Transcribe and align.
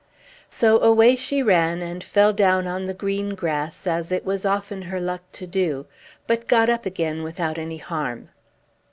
So 0.49 0.79
away 0.79 1.15
she 1.15 1.43
ran, 1.43 1.83
and 1.83 2.03
fell 2.03 2.33
down 2.33 2.65
on 2.65 2.87
the 2.87 2.93
green 2.95 3.35
grass, 3.35 3.85
as 3.85 4.11
it 4.11 4.25
was 4.25 4.45
often 4.47 4.81
her 4.81 4.99
luck 4.99 5.21
to 5.33 5.45
do, 5.45 5.85
but 6.25 6.47
got 6.47 6.71
up 6.71 6.87
again, 6.87 7.21
without 7.21 7.59
any 7.59 7.77
harm. 7.77 8.29